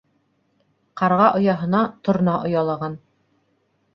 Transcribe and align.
Ҡарға 1.01 1.27
ояһына 1.41 1.83
торна 2.09 2.35
оялаған. 2.49 2.95